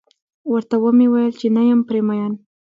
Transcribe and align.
ورته 0.51 0.75
و 0.79 0.85
مې 0.97 1.07
ويل 1.11 1.33
چې 1.39 1.47
نه 1.55 1.61
یم 1.69 1.81
پرې 1.87 2.01
مين. 2.07 2.33